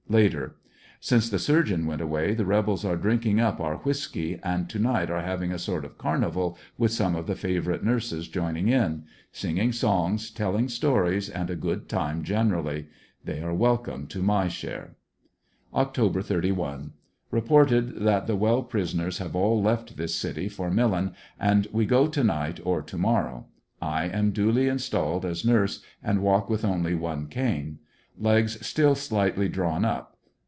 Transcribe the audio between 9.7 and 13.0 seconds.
songs, tellinor stories, and a good time generally.